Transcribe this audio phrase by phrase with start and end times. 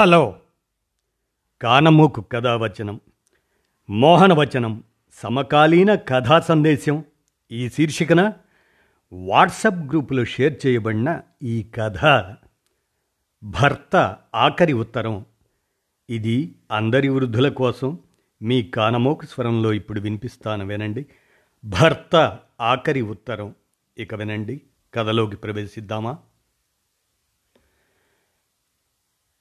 [0.00, 0.40] Hello
[1.62, 3.00] కానమూకు కథావచనం
[3.90, 7.04] మోహనవచనం సమకాలీన కథా సందేశం
[7.52, 8.32] ఈ శీర్షికన
[9.12, 11.98] వాట్సప్ గ్రూపులో షేర్ చేయబడిన ఈ కథ
[13.42, 15.24] భర్త ఆఖరి ఉత్తరం.
[16.10, 17.98] ఇది అందరి వృద్ధుల కోసం
[18.42, 21.06] మీ కానమోకు స్వరంలో ఇప్పుడు వినిపిస్తాను వినండి.
[21.64, 23.54] భర్త ఆఖరి ఉత్తరం.
[23.98, 24.60] ఇక వినండి
[24.94, 26.18] కథలోకి ప్రవేశిద్దామా?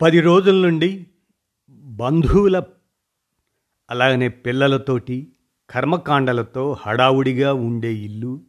[0.01, 1.07] పది రోజుల నుండి
[1.71, 2.63] బంధువుల
[3.89, 5.27] అలాగనే పిల్లలతోటి
[5.69, 8.41] కర్మకాండలతో హడావుడిగా ఉండే ఇల్లు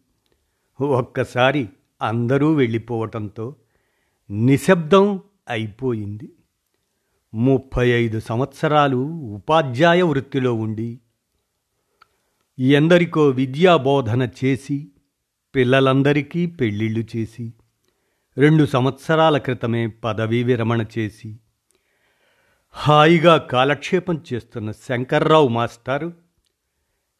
[0.80, 1.68] ఒక్కసారి
[2.02, 3.56] అందరూ వెళ్ళిపోవటంతో
[4.30, 6.32] నిశ్శబ్దం అయిపోయింది.
[7.34, 8.96] ముప్పై ఐదు సంవత్సరాలు
[9.34, 11.01] ఉపాధ్యాయ వృత్తిలో ఉండి
[12.59, 14.88] ఎందరికో విద్యాబోధన చేసి
[15.54, 17.52] పిల్లలందరికీ పెళ్ళిళ్ళు చేసి
[18.38, 21.38] రెండు సంవత్సరాల క్రితమే పదవీ విరమణ చేసి
[22.72, 26.12] హాయిగా కాలక్షేపం చేస్తున్న శంకర్రావు మాస్టారు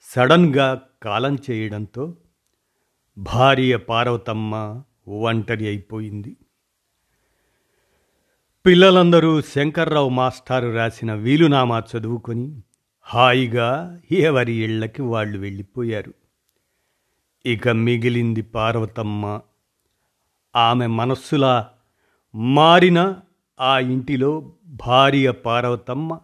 [0.03, 2.17] సడన్గా కాలం చేయడంతో
[3.19, 6.37] భార్య పార్వతమ్మ ఒంటరి అయిపోయింది.
[8.67, 12.63] పిల్లలందరూ శంకర్రావు మాస్టారు రాసిన వీలునామా చదువుకొని
[13.01, 16.15] హాయిగా ఎవరి ఇళ్ళకి వాళ్ళు వెళ్ళిపోయారు.
[17.47, 19.41] ఇక మిగిలింది పార్వతమ్మ
[20.57, 21.71] ఆమె మనస్సులా
[22.35, 23.17] మారిన
[23.61, 26.19] ఆ ఇంటిలో భార్య పార్వతమ్మ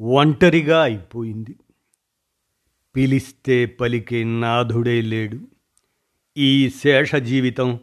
[0.00, 1.56] ఒంటరిగా అయిపోయింది.
[2.96, 5.40] పిలిస్తే పలికే నాథుడే లేడు.
[6.36, 7.80] ఈ శేష జీవితం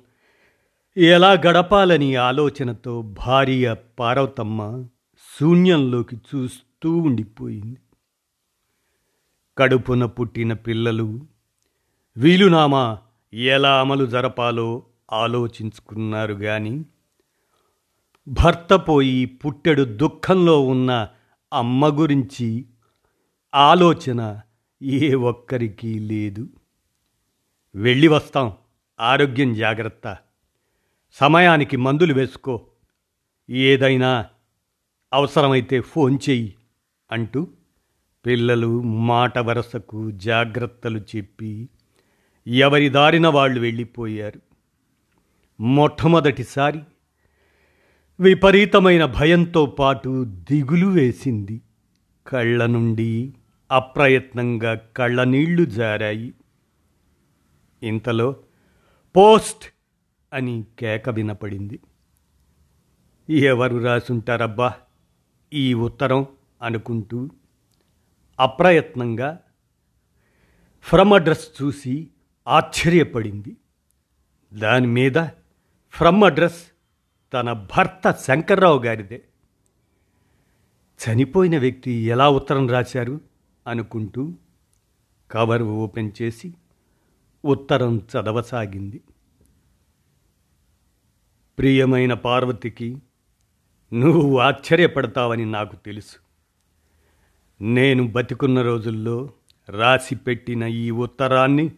[0.97, 4.85] ఎలా గడపాలని ఆలోచనతో భార్య పార్వతమ్మ
[5.39, 7.77] శూన్యంలోకి చూస్తూ ఉండిపోయింది.
[9.57, 11.27] కడుపున పుట్టిన పిల్లలు
[12.17, 12.97] వీలునామా
[13.33, 16.85] ఎలా అమలు జరపాలో ఆలోచించుకున్నారు గాని
[18.27, 21.07] భర్త పోయి పుట్టెడు దుఃఖంలో ఉన్న
[21.53, 22.65] అమ్మ గురించి
[23.55, 24.41] ఆలోచన
[24.83, 26.49] ఏ ఒక్కరికి లేదు.
[27.75, 28.53] వెళ్ళి వస్తాం.
[28.99, 30.17] ఆరోగ్యం జాగ్రత్త.
[31.11, 32.67] సమయానికి మందులు వేసుకో.
[33.49, 34.25] ఏదైనా
[35.13, 36.55] అవసరమైతే ఫోన్ చెయ్యి
[37.11, 37.47] అంటూ
[38.25, 41.69] పిల్లలు మాట వరసకు జాగ్రత్తలు చెప్పి
[42.47, 44.54] ఎవరి దారిన వాళ్ళు వెళ్ళిపోయారు.
[45.59, 46.81] మొట్టమొదటిసారి
[48.19, 51.61] విపరీతమైన భయంతో పాటు దిగులు వేసింది.
[52.27, 53.33] కళ్ళ నుండి
[53.71, 56.33] అప్రయత్నంగా కళ్ళనీళ్ళు జారాయి.
[57.83, 58.35] ఇంతలో
[59.15, 59.73] పోస్ట్
[60.33, 61.79] అని కేక వినపడింది.
[63.29, 64.73] ఎవరు రాసుంటారబ్బా?
[65.53, 66.25] ఈ ఉత్తరం
[66.61, 67.29] అనుకుంటూ
[68.39, 69.39] అప్రయత్నంగా
[70.81, 72.07] ఫ్రమ్ అడ్రస్ చూసి
[72.47, 73.57] ఆశ్చర్యపడింది.
[74.53, 75.17] దాని మీద
[75.97, 76.63] ఫ్రమ్ అడ్రస్
[77.33, 79.21] తన భర్త శంకర్రావు గారిదే.
[81.01, 83.21] చనిపోయిన వ్యక్తి ఎలా ఉత్తరం రాశారు
[83.67, 84.33] అనుకుంటూ
[85.31, 86.53] కవర్ ఓపెన్ చేసి
[87.45, 89.01] ఉత్తరం చదవసాగింది.
[91.57, 92.97] ప్రియమైన పార్వతికి
[93.93, 96.15] నువ్వు ఆశ్చర్యపడతావని నాకు తెలుసు.
[97.63, 99.29] నేను బతికున్న రోజుల్లో
[99.69, 101.71] రాసి పెట్టిన ఈ ఉత్తరాన్ని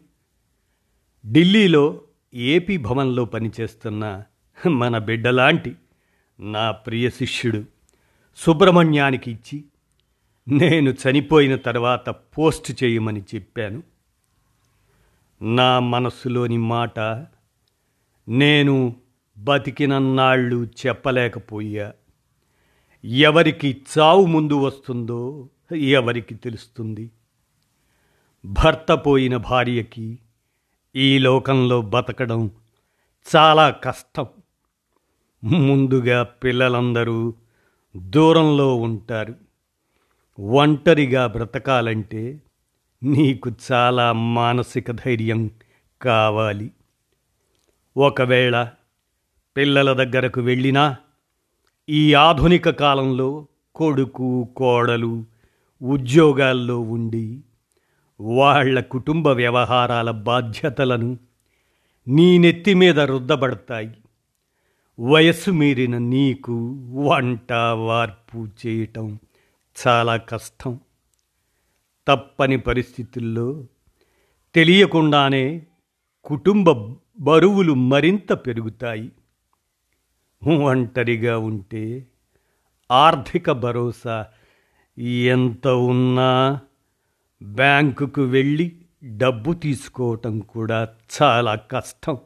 [1.32, 2.02] ఢిల్లీలో
[2.38, 4.24] ఏపీ భవన్లో పనిచేస్తున్న
[4.70, 5.76] మన బిడ్డలాంటి
[6.40, 7.64] నా ప్రియ శిష్యుడు
[8.36, 9.64] సుబ్రహ్మణ్యానికి ఇచ్చి
[10.48, 13.84] నేను చనిపోయిన తర్వాత పోస్ట్ చేయమని చెప్పాను.
[15.42, 17.00] నా మనస్సులోని మాట
[18.28, 18.96] నేను
[19.38, 21.94] బతికినన్నాళ్ళు చెప్పలేకపోయా.
[23.06, 27.12] ఎవరికి చావు ముందు వస్తుందో ఎవరికి తెలుస్తుంది.
[28.46, 30.20] భర్త పోయిన భార్యకి
[30.98, 32.52] ఈ లోకంలో బతకడం
[33.36, 34.26] చాలా కష్టం.
[35.44, 37.34] ముందుగా పిల్లలందరూ
[37.98, 39.36] దూరంలో ఉంటారు.
[40.42, 42.42] ఒంటరిగా బ్రతకాలంటే
[43.04, 45.52] నీకు చాలా మానసిక ధైర్యం
[46.02, 46.72] కావాలి.
[47.98, 48.70] ఒకవేళ
[49.58, 50.98] పిల్లల దగ్గరకు వెళ్ళినా
[51.90, 55.26] ఈ ఆధునిక కాలంలో కొడుకు కోడలు
[55.84, 57.40] ఉద్యోగాల్లో ఉండి
[58.22, 61.18] వాళ్ళ కుటుంబ వ్యవహారాల బాధ్యతలను
[62.08, 63.92] నీ నెత్తి మీద రుద్దబడతాయి.
[65.00, 69.20] వయస్సు మీరిన నీకు వంట వార్పు చేయటం
[69.88, 70.80] చాలా కష్టం.
[72.08, 73.64] తప్పని పరిస్థితుల్లో
[74.56, 75.62] తెలియకుండానే
[76.26, 79.12] కుటుంబ బరువులు మరింత పెరుగుతాయి.
[80.62, 82.08] ఒంటరిగా ఉంటే
[82.92, 84.26] ఆర్థిక భరోసా
[85.00, 86.60] ఎంత ఉన్నా
[87.44, 90.88] బ్యాంకుకు వెళ్ళి డబ్బు తీసుకోవటం కూడా
[91.22, 92.18] చాలా కష్టం.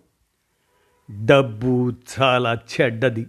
[1.25, 3.25] డబ్బు చాలా చెడ్డది.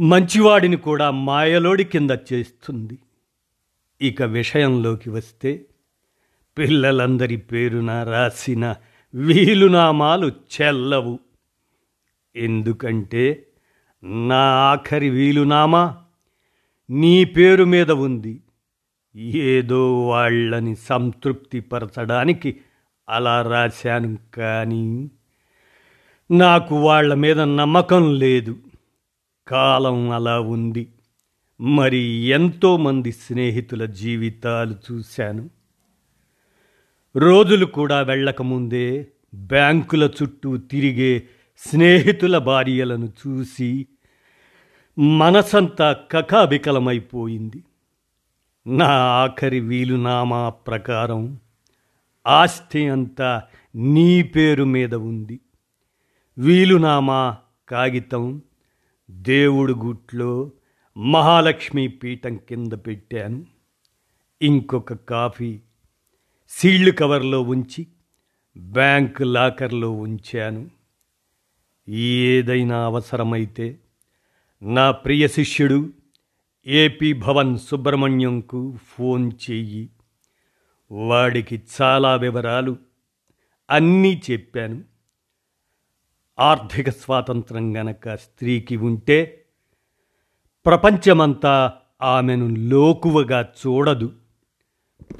[0.00, 2.98] మంచివాడిని కూడా మాయలోడి కింద చేస్తుంది.
[4.00, 5.64] ఇక విషయంలోకి వస్తే
[6.58, 8.74] పిల్లలందరి పేరున రాసిన
[9.14, 11.18] వీలునామాలు చెల్లవు.
[12.36, 13.46] ఎందుకంటే
[14.04, 15.96] నా ఆఖరి వీలునామా
[16.90, 18.40] నీ పేరు మీద ఉంది.
[19.16, 22.60] ఏదో వాళ్ళని సంతృప్తిపరచడానికి
[23.08, 25.10] అలా రాశాను కానీ
[26.30, 28.56] నాకు వాళ్ళ మీద నమ్మకం లేదు.
[29.48, 30.92] కాలం అలా ఉంది.
[31.60, 35.50] మరి ఎంతోమంది స్నేహితుల జీవితాలు చూశాను.
[37.16, 41.22] రోజులు కూడా వెళ్ళకముందే బ్యాంకుల చుట్టూ తిరిగే
[41.56, 43.86] స్నేహితుల భార్యలను చూసి
[44.98, 47.62] మనసంతా కకాబికలమైపోయింది.
[48.66, 48.86] నా
[49.22, 51.38] ఆఖరి వీలునామా ప్రకారం
[52.26, 53.42] ఆస్తి అంతా
[53.74, 55.40] నీ పేరు మీద ఉంది.
[56.38, 57.36] వీలునామా
[57.68, 58.42] కాగితం
[59.10, 60.50] దేవుడు గుట్లో
[60.96, 63.46] మహాలక్ష్మి పీఠం కింద పెట్టాను.
[64.42, 65.60] ఇంకొక కాఫీ
[66.48, 67.86] సీళ్ళు కవర్లో ఉంచి
[68.56, 70.70] బ్యాంక్ లాకర్లో ఉంచాను.
[71.88, 73.78] ఏదైనా అవసరమైతే
[74.62, 75.90] నా ప్రియ శిష్యుడు
[76.68, 79.90] ఏపీ భవన్ సుబ్రహ్మణ్యంకు ఫోన్ చెయ్యి.
[80.90, 82.76] వాడికి చాలా వివరాలు
[83.70, 84.84] అన్నీ చెప్పాను.
[86.38, 89.44] ఆర్థిక స్వాతంత్రం గనక స్త్రీకి ఉంటే
[90.66, 91.72] ప్రపంచమంతా
[92.02, 94.12] ఆమెను లోకువగా చూడదు.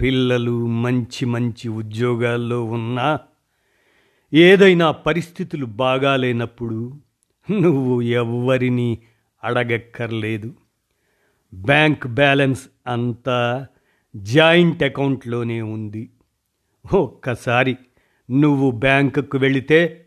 [0.00, 3.18] పిల్లలు మంచి మంచి ఉద్యోగాల్లో ఉన్నా
[4.34, 7.00] ఏదైనా పరిస్థితులు బాగాలేనప్పుడు
[7.50, 8.98] నువ్వు ఎవ్వరినీ
[9.44, 10.54] అడగక్కర్లేదు.
[11.56, 13.66] బ్యాంక్ బ్యాలెన్స్ అంతా
[14.16, 16.10] జాయింట్ అకౌంట్లోనే ఉంది.
[16.94, 17.76] ఒక్కసారి
[18.30, 20.06] నువ్వు బ్యాంకుకు వెళితే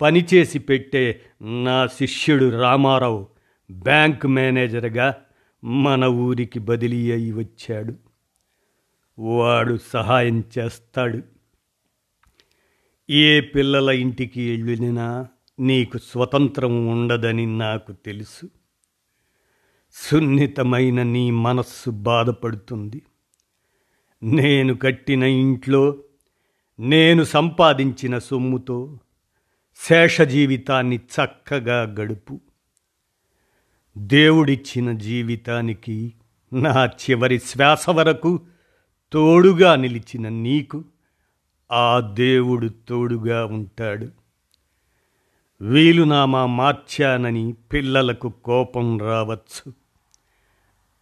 [0.00, 3.28] పనిచేసి పెట్టే నా శిష్యుడు రామారావు
[3.70, 5.16] బ్యాంక్ మేనేజర్గా
[5.64, 7.94] మన ఊరికి బదిలీ అయి వచ్చాడు.
[9.18, 11.22] వాడు సహాయం చేస్తాడు.
[13.10, 15.26] ఏ పిల్లల ఇంటికి వెళ్ళినా
[15.60, 18.57] నీకు స్వతంత్రం ఉండదని నాకు తెలుసు.
[19.92, 23.02] సున్నితమైన నీ మనస్సు బాధపడుతుంది.
[24.22, 25.96] నేను కట్టిన ఇంట్లో
[26.80, 28.98] నేను సంపాదించిన సొమ్ముతో
[29.76, 32.40] శేష జీవితాన్ని చక్కగా గడుపు.
[33.98, 36.12] దేవుడిచ్చిన జీవితానికి
[36.52, 38.40] నా చివరి శ్వాస వరకు
[39.12, 40.84] తోడుగా నిలిచిన నీకు
[41.72, 44.08] ఆ దేవుడు తోడుగా ఉంటాడు.
[45.60, 49.72] వీలునామా మార్చానని పిల్లలకు కోపం రావచ్చు.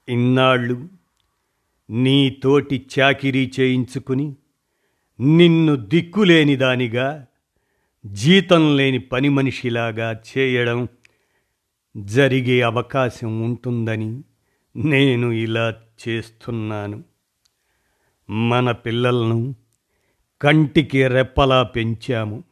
[0.09, 0.89] ఇన్నాళ్ళు
[1.91, 4.37] నీ తోటి చాకిరీ చేయించుకుని
[5.21, 7.27] నిన్ను దిక్కులేని దానిగా
[8.07, 10.89] జీతం లేని పని మనిషిలాగా చేయడం
[11.97, 14.23] జరిగే అవకాశం ఉంటుందని
[14.77, 15.75] నేను ఇలా
[16.09, 17.05] చేస్తున్నాను.
[18.31, 19.55] మన పిల్లలను
[20.43, 22.43] కంటికి రెప్పలా పెంచాము.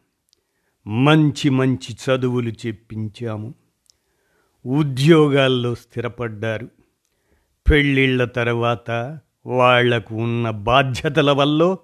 [0.87, 3.55] మంచి మంచి చదువులు చెప్పించాము.
[4.67, 6.69] ఉద్యోగాల్లో స్థిరపడ్డారు.
[7.71, 11.77] పెళ్ళిళ్ళ తర్వాత వాళ్ళకు ఉన్న బాధ్యతల వల్ల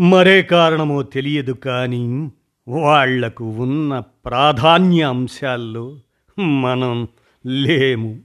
[0.00, 2.32] మరే కారణమో తెలియదు కానీ
[2.68, 6.00] వాళ్ళకు ఉన్న ప్రాధాన్య అంశాల్లో
[6.38, 7.08] మనం
[7.46, 8.22] లేము.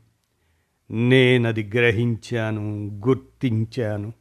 [0.91, 4.13] నేనది గ్రహించాను గుర్తించాను.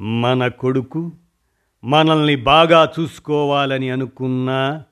[0.00, 1.12] మన కొడుకు
[1.84, 4.82] మనల్ని బాగా చూసుకోవాలని అనుకున్న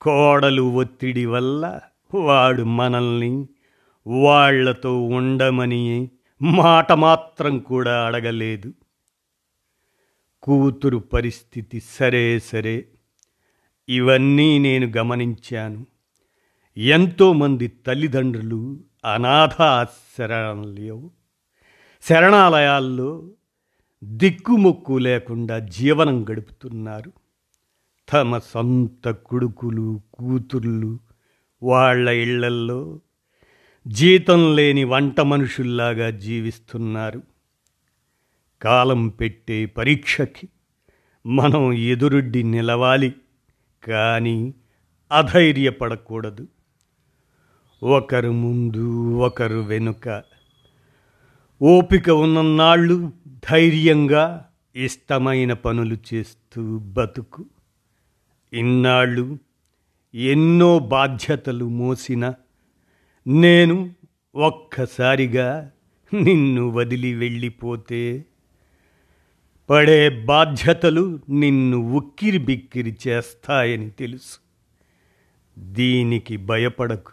[0.00, 1.80] కోడలు ఒత్తిడి వల్ల
[2.14, 3.48] వాడు మనల్ని
[4.06, 6.10] వాళ్ళతో ఉండమని
[6.42, 8.74] మాట మాత్రం కూడా అడగలేదు.
[10.42, 12.84] కూతురు పరిస్థితి సరే సరే.
[13.88, 15.86] ఇవన్నీ నేను గమనించాను.
[16.76, 18.80] ఎంతోమంది తల్లిదండ్రులు
[19.14, 19.86] అనాథ
[20.18, 21.10] శరణాలయం
[22.02, 23.30] శరణాలయాల్లో
[24.04, 27.12] దిక్కుమొక్కు లేకుండా జీవనం గడుపుతున్నారు.
[28.12, 30.98] తమ సొంత కొడుకులు కూతుర్లు
[31.62, 33.00] వాళ్ళ ఇళ్ళల్లో
[33.88, 37.22] జీతం లేని వంట మనుషుల్లాగా జీవిస్తున్నారు.
[38.62, 40.48] కాలం పెట్టే పరీక్షకి
[41.26, 43.14] మనం ఎదురుడ్డి నిలవాలి
[43.86, 44.54] కానీ
[45.12, 46.48] అధైర్యపడకూడదు.
[47.82, 50.22] ఒకరు ముందు ఒకరు వెనుక
[51.62, 53.12] ఓపిక ఉన్ననాళ్ళు
[53.50, 57.44] ధైర్యంగా ఇష్టమైన పనులు చేస్తూ బతుకు.
[58.52, 59.38] ఇన్నాళ్ళు
[60.14, 62.34] ఎన్నో బాధ్యతలు మోసిన
[63.26, 63.90] నేను
[64.34, 65.70] ఒక్కసారిగా
[66.14, 68.24] నిన్ను వదిలి వెళ్ళిపోతే
[69.70, 74.38] పడే బాధ్యతలు నిన్ను ఉక్కిరి బిక్కిరి చేస్తాయని తెలుసు.
[75.58, 77.12] దీనికి భయపడకు.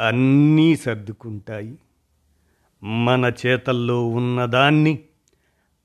[0.00, 1.78] అన్నీ సర్దుకుంటాయి.
[2.82, 4.98] మన చేతల్లో ఉన్నదాన్ని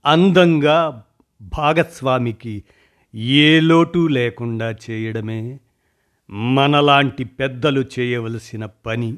[0.05, 1.03] అందంగా
[1.41, 2.63] భాగస్వామికి
[3.15, 5.59] ఏ లోటు లేకుండా చేయడమే
[6.29, 9.17] మనలాంటి పెద్దలు చేయవలసిన పని.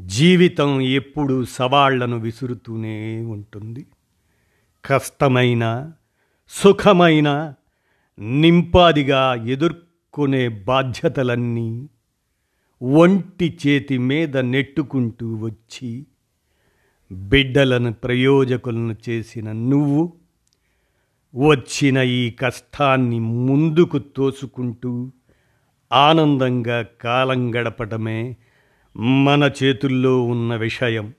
[0.00, 3.86] జీవితం ఎప్పుడూ సవాళ్ళను విసురుతూనే ఉంటుంది.
[4.84, 5.92] కష్టమైన
[6.48, 7.54] సుఖమైన
[8.18, 11.88] నింపాదిగా ఎదుర్కొనే బాధ్యతలన్నీ
[12.82, 16.06] ఒంటి చేతి మీద నెట్టుకుంటూ వచ్చి
[17.12, 20.12] బిడ్డలను ప్రయోజకులను చేసిన నువ్వు
[21.34, 25.12] వచ్చిన ఈ కష్టాన్ని ముందుకు తోసుకుంటూ
[25.92, 28.36] ఆనందంగా కాలం గడపటమే
[28.96, 31.12] మన చేతుల్లో ఉన్న విషయం.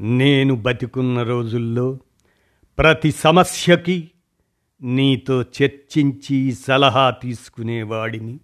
[0.00, 1.98] నేను బతికున్న రోజుల్లో
[2.78, 4.10] ప్రతి సమస్యకి
[4.82, 8.40] నీతో చర్చించి సలహా తీసుకునేవాడిని.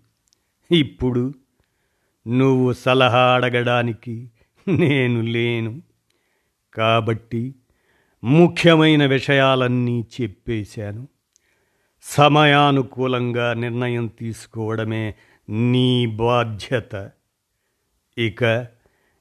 [0.72, 1.34] ఇప్పుడు
[2.28, 4.30] నువ్వు సలహా అడగడానికి
[4.68, 5.87] నేను లేను.
[6.74, 7.54] కాబట్టి
[8.24, 11.08] ముఖ్యమైన విషయాలన్నీ చెప్పేశాను.
[12.02, 15.14] సమయానుకూలంగా నిర్ణయం తీసుకోవడమే
[15.48, 17.10] నీ బాధ్యత.
[18.18, 18.66] ఇక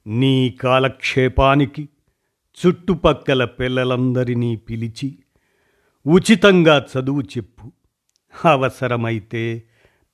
[0.07, 1.89] నీ కాలక్షేపానికి
[2.65, 5.19] చుట్టుపక్కల పిల్లలందరినీ పిలిచి
[6.07, 7.71] ఉచితంగా చదువు చెప్పు.
[8.45, 9.63] అవసరమైతే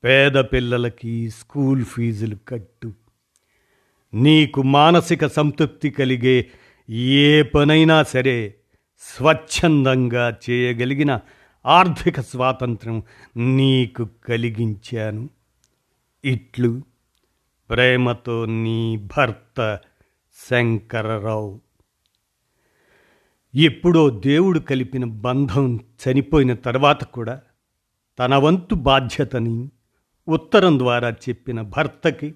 [0.03, 2.93] పేద పిల్లలకి స్కూల్ ఫీజులు కట్టు.
[4.13, 6.51] నీకు మానసిక సంతృప్తి కలిగే
[6.89, 8.55] ఏ పనైనా సరే
[8.99, 11.19] స్వచ్ఛందంగా చేయగలిగిన
[11.65, 13.03] ఆర్థిక స్వాతంత్రం
[13.37, 15.29] నీకు కలిగించాను.
[16.25, 16.81] ఇట్లు
[17.69, 19.79] ప్రేమతో నీ భర్త
[20.49, 21.61] శంకరరావు.
[23.55, 27.41] ఎప్పుడో దేవుడు కలిపిన బంధం చనిపోయిన తర్వాత కూడా
[28.19, 29.69] తన వంతు బాధ్యతని
[30.27, 32.33] ఉత్తరం ద్వారా చెప్పిన భర్తకి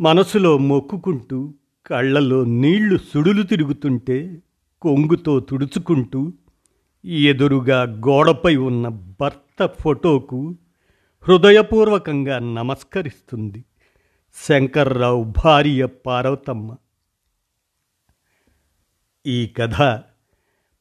[0.00, 1.54] మనసులో మొక్కుకుంటూ
[1.86, 4.42] కళ్ళలో నీళ్ళు సుడులు తిరుగుతుంటే
[4.82, 6.32] కొంగుతో తుడుచుకుంటూ
[7.04, 8.88] ఎదురుగా గోడపై ఉన్న
[9.20, 10.56] భర్త ఫోటోకు
[11.28, 13.64] హృదయపూర్వకంగా నమస్కరిస్తుంది.
[14.34, 16.76] శంకర్రావు భార్య పార్వతమ్మ.
[19.26, 20.02] ఈ కథ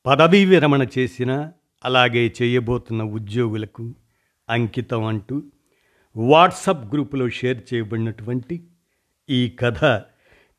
[0.05, 1.51] పదవీ విరమణ చేసిన
[1.85, 3.93] అలాగే చేయబోతున్న ఉద్యోగులకు
[4.49, 5.43] అంకితం అంటూ
[6.15, 8.63] వాట్సప్ గ్రూపులో షేర్ చేయబడినటువంటి
[9.29, 9.85] ఈ కథ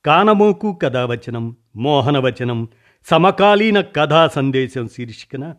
[0.04, 2.68] కానమోకు కథావచనం మోహనవచనం
[3.10, 5.54] సమకాలీన కథా సందేశం శీర్షికన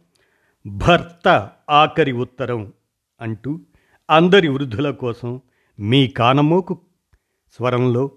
[0.65, 2.73] భర్త ఆఖరి ఉత్తరం
[3.21, 3.59] అంటూ
[4.09, 5.41] అందరి వృద్ధుల కోసం
[5.79, 6.81] మీ కానమోకు
[7.57, 8.11] స్వరంలో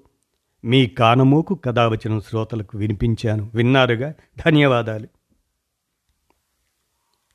[0.65, 3.51] మీ కానమోకు కథావచనం శ్రోతలకు వినిపించాను.
[3.55, 4.15] విన్నారుగా?
[4.47, 5.09] ధన్యవాదాలు.